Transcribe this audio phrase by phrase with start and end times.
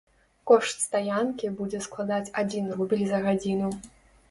[0.51, 3.73] Кошт стаянкі будзе складаць адзін рубель за гадзіну.